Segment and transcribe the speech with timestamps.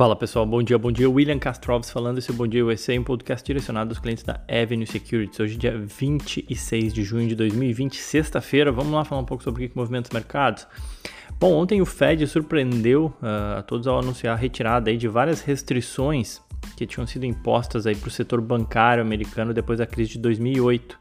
[0.00, 1.10] Fala pessoal, bom dia, bom dia.
[1.10, 5.38] William Castroves falando, esse Bom Dia USA, um podcast direcionado aos clientes da Avenue Securities.
[5.38, 8.72] Hoje, dia 26 de junho de 2020, sexta-feira.
[8.72, 10.66] Vamos lá falar um pouco sobre o que movimenta os mercados.
[11.38, 15.42] Bom, ontem o Fed surpreendeu uh, a todos ao anunciar a retirada aí de várias
[15.42, 16.40] restrições
[16.78, 20.98] que tinham sido impostas para o setor bancário americano depois da crise de 2008.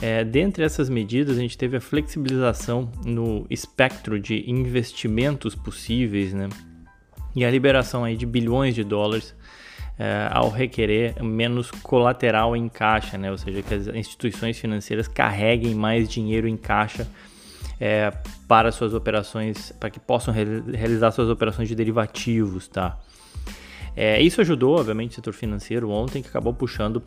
[0.00, 6.48] É, dentre essas medidas, a gente teve a flexibilização no espectro de investimentos possíveis, né?
[7.34, 9.34] E a liberação aí de bilhões de dólares
[9.98, 13.30] é, ao requerer menos colateral em caixa, né?
[13.30, 17.06] Ou seja, que as instituições financeiras carreguem mais dinheiro em caixa
[17.80, 18.12] é,
[18.48, 22.98] para suas operações, para que possam re realizar suas operações de derivativos, tá?
[23.96, 27.02] É, isso ajudou, obviamente, o setor financeiro ontem, que acabou puxando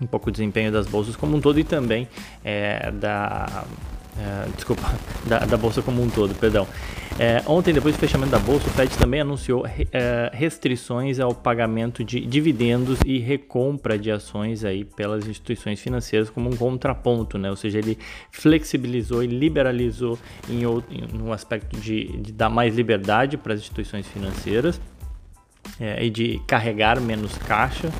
[0.00, 2.08] um pouco o desempenho das bolsas como um todo e também
[2.44, 3.64] é, da,
[4.18, 4.82] é, desculpa,
[5.26, 6.66] da, da, bolsa como um todo, perdão.
[7.18, 12.02] É, ontem, depois do fechamento da bolsa, o Fed também anunciou é, restrições ao pagamento
[12.02, 17.50] de dividendos e recompra de ações aí pelas instituições financeiras como um contraponto, né?
[17.50, 17.98] Ou seja, ele
[18.30, 24.06] flexibilizou e liberalizou em, em um aspecto de, de dar mais liberdade para as instituições
[24.06, 24.80] financeiras
[25.80, 27.90] é, e de carregar menos caixa,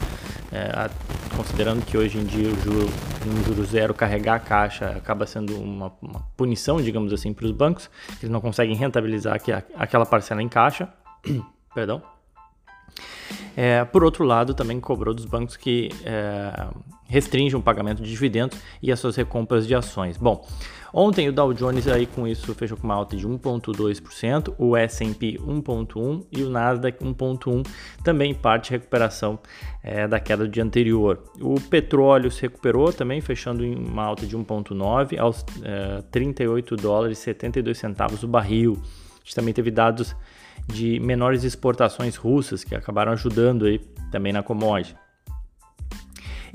[0.52, 0.90] é,
[1.36, 2.88] considerando que hoje em dia o juro,
[3.26, 7.52] um juro zero carregar a caixa acaba sendo uma, uma punição, digamos assim, para os
[7.52, 9.40] bancos, eles não conseguem rentabilizar
[9.74, 10.88] aquela parcela em caixa.
[11.74, 12.02] Perdão.
[13.56, 16.68] É, por outro lado, também cobrou dos bancos que é,
[17.12, 20.16] restringem o pagamento de dividendos e as suas recompras de ações.
[20.16, 20.46] Bom,
[20.94, 25.38] ontem o Dow Jones aí com isso fechou com uma alta de 1,2%, o S&P
[25.38, 27.66] 1,1% e o Nasdaq 1,1%,
[28.02, 29.38] também parte recuperação
[29.82, 31.22] é, da queda do dia anterior.
[31.38, 37.18] O petróleo se recuperou também, fechando em uma alta de 1,9% aos é, 38 dólares
[37.18, 38.80] e 72 centavos o barril.
[38.82, 40.16] A gente também teve dados
[40.66, 43.78] de menores exportações russas que acabaram ajudando aí
[44.10, 44.96] também na commodity.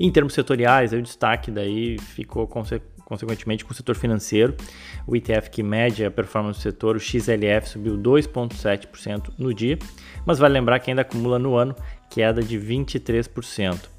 [0.00, 4.54] Em termos setoriais, o destaque daí ficou conse consequentemente com o setor financeiro.
[5.06, 9.78] O ETF que mede a performance do setor, o XLF, subiu 2,7% no dia,
[10.26, 11.74] mas vale lembrar que ainda acumula no ano
[12.10, 13.97] queda de 23%.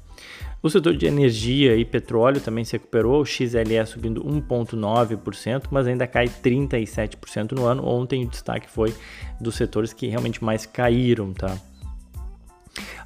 [0.62, 6.06] O setor de energia e petróleo também se recuperou, o XLE subindo 1,9%, mas ainda
[6.06, 7.86] cai 37% no ano.
[7.86, 8.94] Ontem o destaque foi
[9.40, 11.56] dos setores que realmente mais caíram, tá?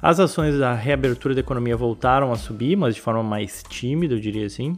[0.01, 4.19] As ações da reabertura da economia voltaram a subir, mas de forma mais tímida, eu
[4.19, 4.77] diria assim.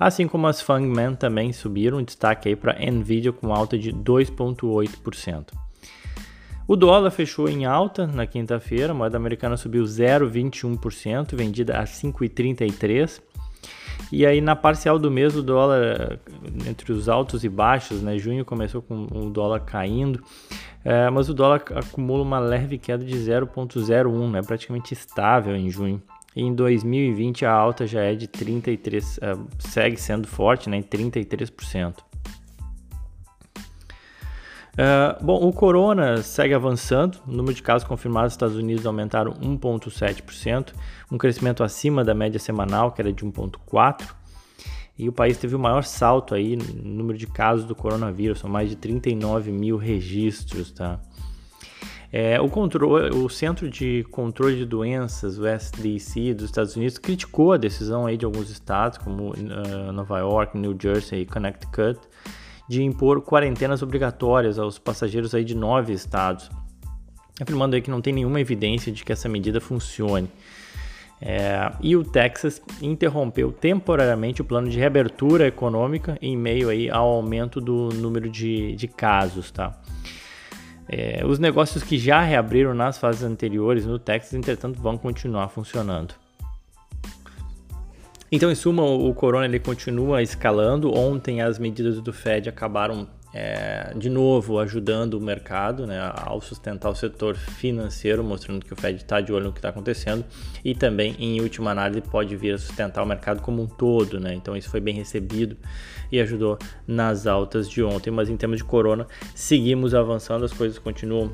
[0.00, 5.63] Assim como as Fangman também subiram, destaque aí para Nvidia com alta de 2,8%.
[6.66, 13.20] O dólar fechou em alta na quinta-feira, a moeda americana subiu 0,21%, vendida a 5,33.
[14.10, 16.18] E aí na parcial do mês o dólar
[16.66, 18.16] entre os altos e baixos, né?
[18.16, 20.22] Junho começou com o dólar caindo,
[20.82, 24.40] é, mas o dólar acumula uma leve queda de 0,01, né?
[24.40, 26.02] Praticamente estável em junho.
[26.34, 30.78] E em 2020 a alta já é de 33, é, segue sendo forte, né?
[30.78, 32.13] Em 33%.
[34.74, 37.18] Uh, bom, o corona segue avançando.
[37.26, 40.72] O número de casos confirmados nos Estados Unidos aumentaram 1,7%,
[41.10, 44.14] um crescimento acima da média semanal, que era de 1,4%.
[44.96, 48.48] E o país teve o maior salto aí no número de casos do coronavírus, são
[48.48, 51.00] mais de 39 mil registros, tá?
[52.12, 57.52] É, o, controle, o Centro de Controle de Doenças, o SDC dos Estados Unidos, criticou
[57.52, 61.98] a decisão aí de alguns estados, como uh, Nova York, New Jersey e Connecticut,
[62.68, 66.50] de impor quarentenas obrigatórias aos passageiros aí de nove estados,
[67.40, 70.28] afirmando aí que não tem nenhuma evidência de que essa medida funcione.
[71.20, 77.08] É, e o Texas interrompeu temporariamente o plano de reabertura econômica em meio aí ao
[77.08, 79.80] aumento do número de, de casos, tá?
[80.86, 86.14] É, os negócios que já reabriram nas fases anteriores no Texas, entretanto, vão continuar funcionando.
[88.34, 90.92] Então, em suma, o corona ele continua escalando.
[90.92, 96.90] Ontem as medidas do Fed acabaram é, de novo ajudando o mercado né, ao sustentar
[96.90, 100.24] o setor financeiro, mostrando que o Fed está de olho no que está acontecendo
[100.64, 104.18] e também, em última análise, pode vir a sustentar o mercado como um todo.
[104.18, 104.34] Né?
[104.34, 105.56] Então, isso foi bem recebido
[106.10, 106.58] e ajudou
[106.88, 108.10] nas altas de ontem.
[108.10, 111.30] Mas em termos de corona, seguimos avançando, as coisas continuam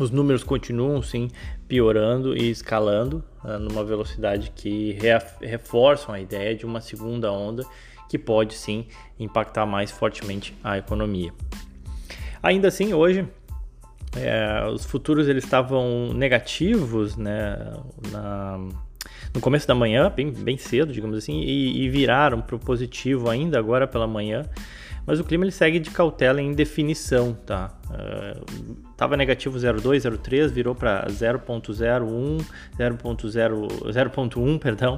[0.00, 1.28] os números continuam sim
[1.68, 4.96] piorando e escalando uh, numa velocidade que
[5.42, 7.64] reforçam a ideia de uma segunda onda
[8.08, 8.86] que pode sim
[9.18, 11.32] impactar mais fortemente a economia.
[12.42, 13.28] Ainda assim, hoje
[14.16, 17.56] é, os futuros eles estavam negativos, né,
[18.10, 18.58] na,
[19.34, 23.28] no começo da manhã, bem, bem cedo, digamos assim, e, e viraram para o positivo
[23.28, 24.44] ainda agora pela manhã
[25.10, 27.76] Mas o clima ele segue de cautela em definição, tá?
[27.90, 32.46] Uh, negativo 0,2, 0,3, virou para 0,01,
[32.78, 34.96] 0,1, perdão.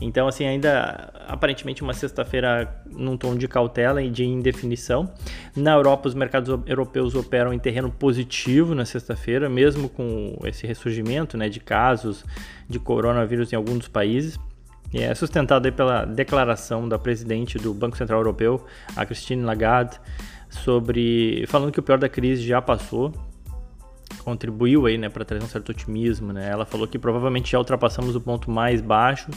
[0.00, 5.12] Então, assim, ainda aparentemente uma sexta-feira num tom de cautela e de indefinição.
[5.56, 11.36] Na Europa, os mercados europeus operam em terreno positivo na sexta-feira, mesmo com esse ressurgimento
[11.36, 12.24] né, de casos
[12.68, 14.38] de coronavírus em alguns dos países.
[14.92, 19.98] E é sustentado aí pela declaração da presidente do Banco Central Europeu, a Christine Lagarde,
[20.50, 23.12] sobre falando que o pior da crise já passou,
[24.22, 26.50] contribuiu aí, né, para trazer um certo otimismo, né?
[26.50, 29.30] Ela falou que provavelmente já ultrapassamos o ponto mais baixo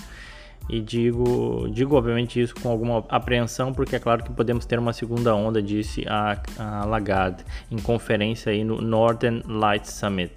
[0.70, 4.94] e digo, digo obviamente isso com alguma apreensão, porque é claro que podemos ter uma
[4.94, 10.34] segunda onda, disse a, a Lagarde em conferência aí no Northern Lights Summit.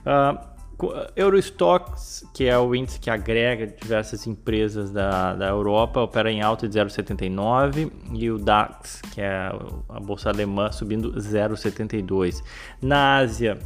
[0.00, 0.55] Uh,
[1.16, 6.68] Eurostox, que é o índice que agrega diversas empresas da, da Europa, opera em alta
[6.68, 9.50] de 0,79 e o DAX, que é
[9.88, 12.42] a bolsa alemã, subindo 0,72.
[12.82, 13.58] Na Ásia,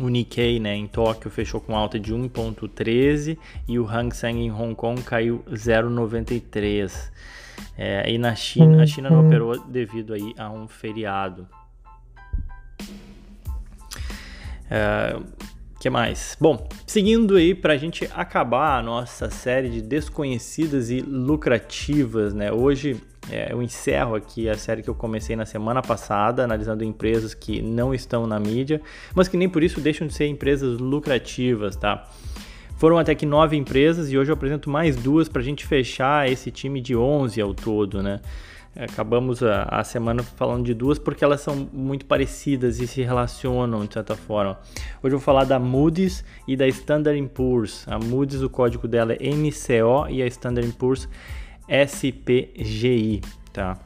[0.00, 3.38] o Nikkei né, em Tóquio fechou com alta de 1,13
[3.68, 7.12] e o Hang Seng em Hong Kong caiu 0,93.
[7.78, 9.26] É, e na China, a China não uhum.
[9.26, 11.46] operou devido aí a um feriado.
[14.68, 15.18] É,
[15.86, 16.36] que mais?
[16.40, 22.50] Bom, seguindo aí para a gente acabar a nossa série de desconhecidas e lucrativas, né?
[22.50, 23.00] Hoje
[23.30, 27.62] é, eu encerro aqui a série que eu comecei na semana passada, analisando empresas que
[27.62, 28.82] não estão na mídia,
[29.14, 32.08] mas que nem por isso deixam de ser empresas lucrativas, tá?
[32.78, 36.28] Foram até que nove empresas e hoje eu apresento mais duas para a gente fechar
[36.28, 38.20] esse time de 11 ao todo, né?
[38.78, 43.86] Acabamos a, a, semana falando de duas porque elas são muito parecidas e se relacionam
[43.86, 44.58] de certa forma.
[45.02, 47.88] Hoje eu vou falar da Moody's e da Standard Poor's.
[47.88, 51.08] A Moody's, o código dela é MCO e a Standard Poor's
[51.66, 53.78] SPGI, tá?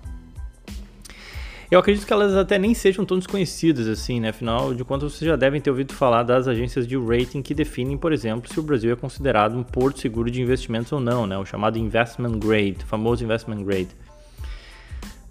[1.70, 4.31] Eu acredito que elas até nem sejam tão desconhecidas assim, né?
[4.31, 7.96] Afinal de contas, vocês já devem ter ouvido falar das agências de rating que definem,
[7.96, 11.38] por exemplo, se o Brasil é considerado um porto seguro de investimentos ou não, né?
[11.38, 13.90] O chamado investment grade, famoso investment grade.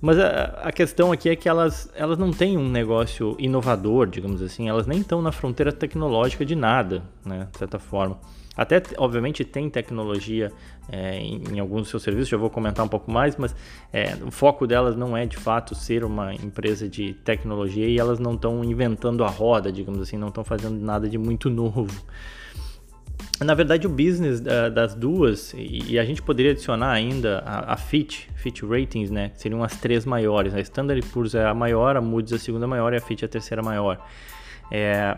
[0.02, 4.42] Mas a, a, questão aqui é que elas, elas não têm um negócio inovador, digamos
[4.42, 8.18] assim, elas nem estão na fronteira tecnológica de nada, né, de certa forma.
[8.56, 10.52] Até, obviamente, tem tecnologia
[10.92, 13.56] é, em, em, alguns dos seus serviços, já vou comentar um pouco mais, mas
[13.92, 18.20] é, o foco delas não é de fato ser uma empresa de tecnologia e elas
[18.20, 21.88] não estão inventando a roda, digamos assim, não estão fazendo nada de muito novo.
[23.42, 27.78] Na verdade, o business uh, das duas, e, a gente poderia adicionar ainda a, a
[27.78, 29.30] Fitch, Fitch Ratings, né?
[29.30, 30.54] Que seriam as três maiores.
[30.54, 33.24] A Standard Poor's é a maior, a Moody's é a segunda maior e a Fitch
[33.24, 34.06] é a terceira maior.
[34.70, 35.18] É,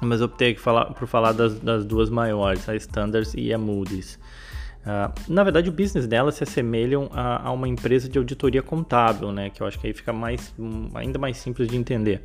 [0.00, 4.18] mas eu optei falar, por falar das, das, duas maiores, a Standards e a Moody's.
[4.80, 9.30] Uh, na verdade, o business delas se assemelham a, a, uma empresa de auditoria contábil,
[9.32, 9.50] né?
[9.50, 10.54] Que eu acho que aí fica mais,
[10.94, 12.22] ainda mais simples de entender.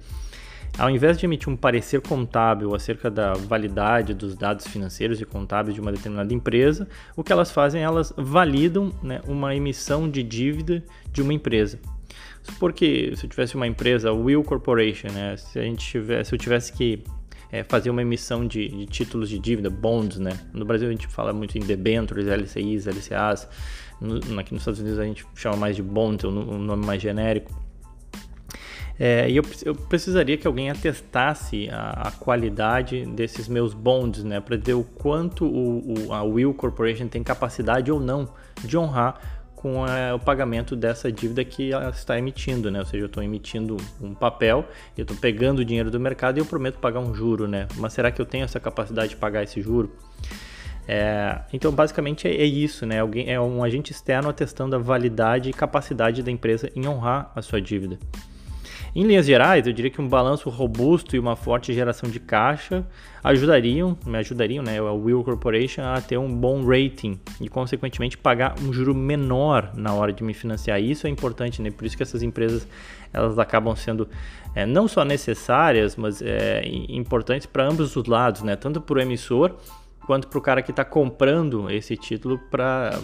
[0.77, 5.73] Ao invés de emitir um parecer contábil acerca da validade dos dados financeiros e contábeis
[5.73, 6.85] de uma determinada empresa,
[7.15, 11.79] o que elas fazem, elas validam né, uma emissão de dívida de uma empresa.
[12.59, 16.39] Porque se eu tivesse uma empresa, Will Corporation, né, se a gente tivesse, se eu
[16.39, 17.01] tivesse que
[17.49, 20.37] é, fazer uma emissão de, de, títulos de dívida, bonds, né?
[20.53, 23.47] No Brasil a gente fala muito em debentures, LCIs, LCAs.
[24.01, 27.64] No, aqui nos Estados Unidos a gente chama mais de bonds, um nome mais genérico.
[28.99, 34.39] É, e eu, eu, precisaria que alguém atestasse a, a qualidade desses meus bonds, né,
[34.39, 38.29] para ver o quanto o, o, a Will Corporation tem capacidade ou não
[38.63, 39.19] de honrar
[39.65, 39.83] com
[40.13, 42.77] o pagamento dessa dívida que ela está emitindo, né?
[42.77, 44.63] Ou seja, eu estou emitindo um papel,
[44.95, 47.67] eu estou pegando o dinheiro do mercado e eu prometo pagar um juro, né?
[47.77, 49.91] Mas será que eu tenho essa capacidade de pagar esse juro?
[50.87, 52.99] É, então, basicamente é, é, isso, né?
[52.99, 57.41] Alguém é um agente externo atestando a validade e capacidade da empresa em honrar a
[57.41, 57.97] sua dívida.
[58.95, 62.87] Em linhas gerais, eu diria que um balanço robusto e uma forte geração de caixa
[63.21, 68.55] ajudariam, me ajudariam, né, a Will Corporation a ter um bom rating e, consequentemente, pagar
[68.57, 70.81] um juro menor na hora de me financiar.
[70.81, 71.71] Isso é importante, né?
[71.71, 72.65] Por isso que essas empresas
[73.11, 74.07] elas acabam sendo
[74.55, 78.55] é, não só necessárias, mas é, importantes para ambos os lados, né?
[78.55, 79.57] Tanto para o emissor
[80.05, 82.97] quanto para o cara que está comprando esse título para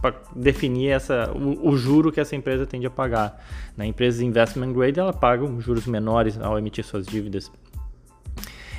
[0.00, 3.44] para definir essa, o, o, juro que essa empresa tende a pagar.
[3.76, 7.50] Na empresa investment grade, ela paga juros menores ao emitir suas dívidas.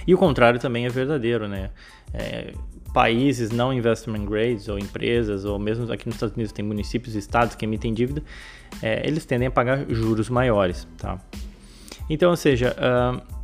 [0.08, 1.70] E o contrário também é verdadeiro, né?
[2.14, 2.54] É,
[2.94, 7.20] países não investment grades ou empresas, ou mesmo aqui nos Estados Unidos tem municípios e
[7.20, 8.24] estados que emitem dívida,
[8.82, 11.20] é, eles tendem a pagar juros maiores, tá?
[12.10, 13.39] Então, ou seja, uh,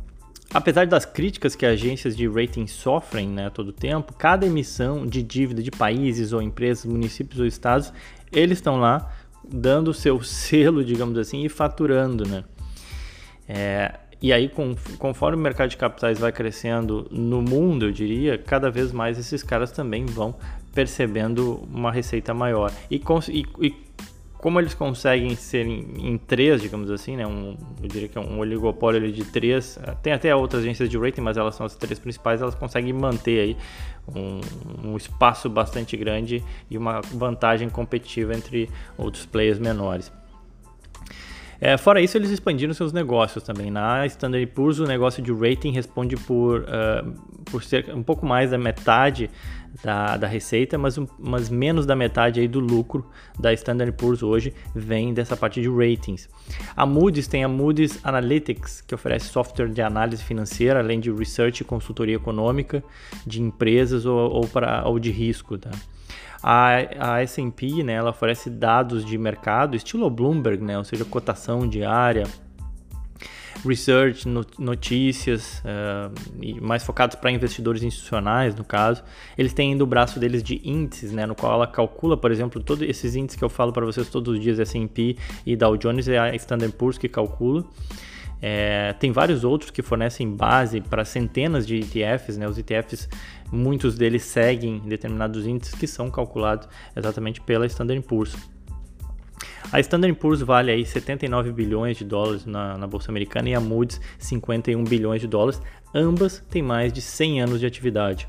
[0.56, 5.62] Apesar das críticas que agências de rating sofrem né, todo tempo, cada emissão de dívida
[5.62, 7.92] de países ou empresas, municípios ou estados,
[8.32, 9.12] eles estão lá
[9.46, 12.42] dando o seu selo, digamos assim, e faturando, né?
[13.46, 18.38] É, e aí, com, conforme o mercado de capitais vai crescendo no mundo, eu diria,
[18.38, 20.34] cada vez mais esses caras também vão
[20.74, 22.72] percebendo uma receita maior.
[22.90, 22.96] E,
[23.28, 23.74] e, e
[24.46, 27.26] como eles conseguem ser em, em, três, digamos assim, né?
[27.26, 29.76] Um, eu diria que é um oligopólio de três.
[29.82, 32.40] Eh, tem até outras agências de rating, mas elas são as três principais.
[32.40, 33.56] Elas conseguem manter aí
[34.06, 40.12] um, um espaço bastante grande e uma vantagem competitiva entre outros players menores.
[41.60, 43.70] É, fora isso, eles expandiram seus negócios também.
[43.70, 47.12] Na Standard Poor's, o negócio de rating responde por, uh,
[47.44, 47.62] por
[47.94, 49.30] um pouco mais da metade
[49.82, 54.54] da, da receita, mas, mas menos da metade aí do lucro da Standard Poor's hoje
[54.74, 56.28] vem dessa parte de ratings.
[56.76, 61.60] A Moody's tem a Moody's Analytics, que oferece software de análise financeira, além de research
[61.60, 62.82] e consultoria econômica
[63.26, 65.58] de empresas ou, ou, pra, ou de risco.
[65.58, 65.70] Tá?
[66.42, 71.66] A, a S&P, né, ela oferece dados de mercado, estilo Bloomberg, né, ou seja, cotação
[71.66, 72.24] diária,
[73.66, 79.02] research, notícias, uh, mais focados para investidores institucionais, no caso.
[79.36, 82.62] Eles têm ainda o braço deles de índices, né, no qual ela calcula, por exemplo,
[82.62, 86.08] todos esses índices que eu falo para vocês todos os dias, S&P e Dow Jones,
[86.08, 87.64] é a Standard Poor's que calcula.
[88.40, 92.46] É, tem vários outros que fornecem base para centenas de ETFs, né?
[92.46, 93.08] Os ETFs,
[93.50, 98.36] muitos deles seguem determinados índices que são calculados exatamente pela Standard Poor's.
[99.72, 103.60] A Standard Poor's vale aí 79 bilhões de dólares na, na bolsa americana e a
[103.60, 105.60] Moody's 51 bilhões de dólares.
[105.94, 108.28] Ambas têm mais de 100 anos de atividade.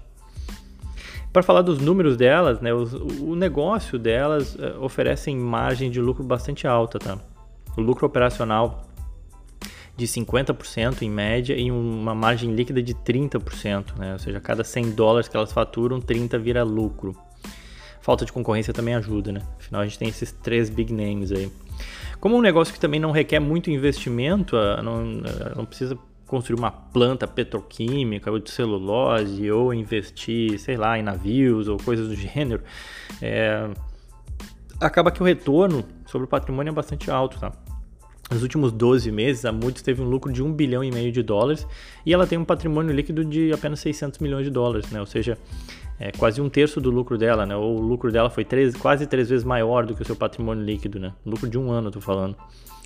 [1.32, 2.86] Para falar dos números delas, né, o,
[3.22, 7.20] o negócio delas uh, oferecem margem de lucro bastante alta, tá?
[7.78, 8.87] O lucro operacional
[9.98, 14.14] de 50% em média e uma margem líquida de 30%, né?
[14.14, 17.18] ou seja, a cada 100 dólares que elas faturam, 30 vira lucro.
[18.00, 19.42] Falta de concorrência também ajuda, né?
[19.58, 21.52] Afinal, a gente tem esses três big names aí.
[22.22, 26.60] Como um negócio que também não requer muito investimento, ah, não, ah, não precisa construir
[26.60, 32.16] uma planta petroquímica ou de celulose ou investir, sei lá, em navios ou coisas do
[32.16, 32.62] gênero,
[33.22, 33.68] é,
[34.80, 37.52] acaba que o retorno sobre o patrimônio é bastante alto, tá?
[38.30, 41.24] Nos últimos 12 meses, a Moody's teve um lucro de 1 bilhão e meio de
[41.24, 41.66] dólares
[42.06, 45.00] e ela tem um patrimônio líquido de apenas 600 milhões de dólares, né?
[45.00, 45.38] ou seja,
[45.98, 47.46] é quase um terço do lucro dela.
[47.46, 47.56] Né?
[47.56, 51.00] O lucro dela foi três, quase três vezes maior do que o seu patrimônio líquido,
[51.00, 51.14] né?
[51.26, 52.36] lucro de um ano, estou falando.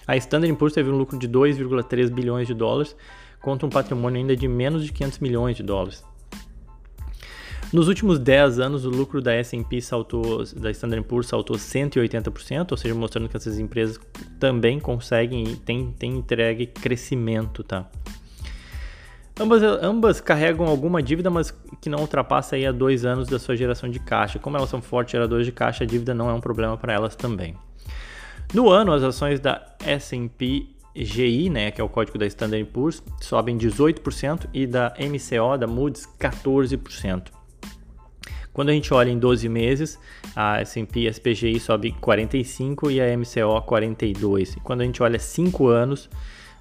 [0.06, 2.96] A Standard Poor's teve um lucro de 2,3 bilhões de dólares
[3.42, 6.04] contra um patrimônio ainda de menos de 500 milhões de dólares.
[7.74, 12.78] Nos últimos 10 anos, o lucro da S&P saltou, da Standard Poor's saltou 180%, ou
[12.78, 13.98] seja, mostrando que essas empresas
[14.38, 17.90] também conseguem e têm, têm entregue crescimento, tá?
[19.40, 23.56] Ambas, ambas carregam alguma dívida, mas que não ultrapassa aí a dois anos da sua
[23.56, 24.38] geração de caixa.
[24.38, 27.16] Como elas são fortes geradoras de caixa, a dívida não é um problema para elas
[27.16, 27.56] também.
[28.54, 33.02] No ano, as ações da S&P GI, né, que é o código da Standard Poor's,
[33.22, 37.41] sobem 18% e da MCO, da Moody's, 14%.
[38.54, 40.00] Quando a gente olha em 12 meses,
[40.36, 44.54] a S&P SPGI sobe 45 e a MCO 42.
[44.54, 46.10] E quando a gente olha 5 anos,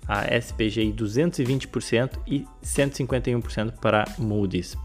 [0.07, 4.77] a SPGI 220% e 151% para Moody's.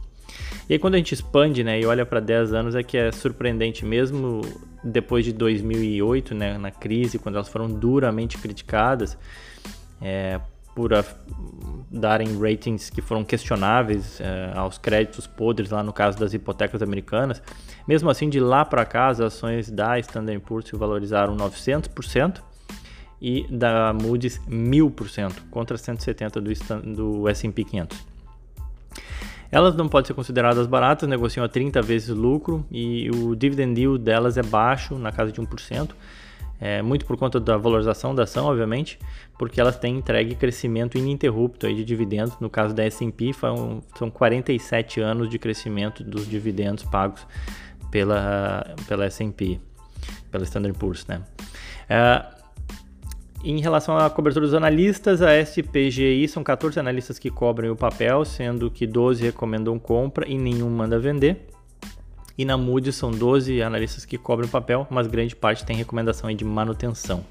[0.68, 3.12] E aí quando a gente expande né, e olha para 10 anos é que é
[3.12, 4.42] surpreendente mesmo
[4.84, 9.18] depois de 2008, né, na crise, quando elas foram duramente criticadas,
[10.02, 10.40] é,
[10.76, 11.04] por a,
[11.90, 17.42] darem ratings que foram questionáveis é, aos créditos podres lá no caso das hipotecas americanas.
[17.88, 22.42] Mesmo assim, de lá para cá, as ações da Standard Poor's se valorizaram 900%
[23.22, 26.52] e da Moody's 1000% contra 170 do,
[26.96, 28.16] do S&P 500.
[29.52, 34.04] Elas não podem ser consideradas baratas, negociam a 30 vezes lucro e o dividend yield
[34.04, 35.92] delas é baixo, na casa de 1%,
[36.60, 38.98] é, muito por conta da valorização da ação, obviamente,
[39.38, 42.40] porque elas têm entregue crescimento ininterrupto aí de dividendos.
[42.40, 43.32] No caso da S&P,
[43.98, 47.26] são 47 anos de crescimento dos dividendos pagos
[47.92, 49.60] pela, pela S&P,
[50.32, 51.22] pela Standard Poor's, né?
[51.90, 52.26] É,
[53.44, 58.26] em relação à cobertura dos analistas, a SPGI são 14 analistas que cobrem o papel,
[58.26, 61.46] sendo que 12 recomendam compra e nenhum manda vender.
[62.38, 66.34] E na Moody's são 12 analistas que cobrem o papel, mas grande parte tem recomendação
[66.34, 67.24] de manutenção.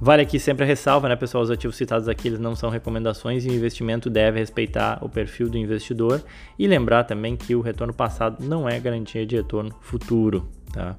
[0.00, 1.42] Vale aqui sempre a ressalva, né, pessoal?
[1.42, 5.48] Os ativos citados aqui eles não são recomendações e o investimento deve respeitar o perfil
[5.48, 6.22] do investidor
[6.56, 10.96] e lembrar também que o retorno passado não é garantia de retorno futuro, tá?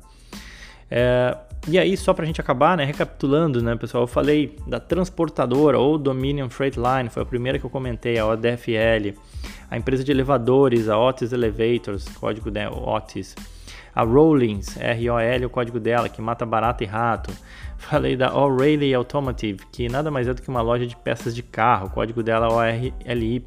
[0.92, 1.38] É,
[1.68, 5.78] e aí, só para a gente acabar, né, recapitulando, né, pessoal, eu falei da transportadora
[5.78, 9.20] ou Dominion Freight Line, foi a primeira que eu comentei, a ODFL,
[9.70, 13.36] a empresa de elevadores, a Otis Elevators, código né, Otis,
[13.94, 17.32] A Rollins, R-O-L, o código dela, que mata barata e rato.
[17.78, 21.44] Falei da O'Reilly Automotive, que nada mais é do que uma loja de peças de
[21.44, 23.44] carro, o código dela ORLY.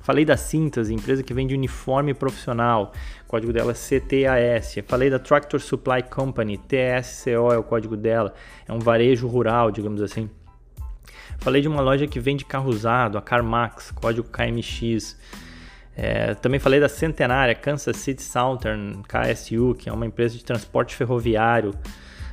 [0.00, 2.92] Falei da Cintas, empresa que vende uniforme profissional,
[3.36, 4.76] código dela é CTAS.
[4.86, 8.32] Falei da Tractor Supply Company, TSCO é o código dela,
[8.66, 10.30] é um varejo rural, digamos assim.
[11.38, 15.18] Falei de uma loja que vende carro usado, a CarMax, código KMX.
[15.94, 20.94] É, também falei da Centenária, Kansas City Southern, KSU, que é uma empresa de transporte
[20.94, 21.74] ferroviário.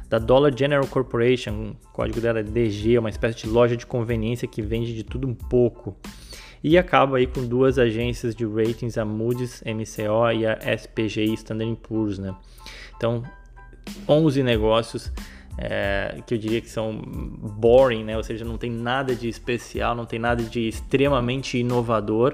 [0.09, 4.47] Da Dollar General Corporation, o código dela é DG, uma espécie de loja de conveniência
[4.47, 5.97] que vende de tudo um pouco.
[6.63, 11.75] E acaba aí com duas agências de ratings, a Moody's MCO e a SPGI Standard
[11.81, 12.33] Poor's, né?
[12.95, 13.21] Então,
[14.07, 15.11] 11 negócios
[15.57, 18.15] é, que eu diria que são boring, né?
[18.15, 22.33] Ou seja, não tem nada de especial, não tem nada de extremamente inovador,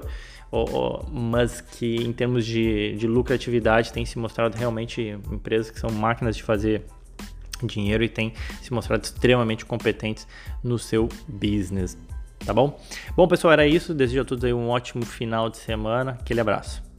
[1.10, 6.36] mas que em termos de, de lucratividade tem se mostrado realmente empresas que são máquinas
[6.36, 6.82] de fazer
[7.62, 8.32] dinheiro e têm
[8.62, 10.26] se mostrado extremamente competentes
[10.62, 11.96] no seu business.
[12.44, 12.78] Tá bom?
[13.16, 13.94] Bom, pessoal, era isso.
[13.94, 16.18] Desejo a todos aí um ótimo final de semana.
[16.20, 16.89] Aquele abraço.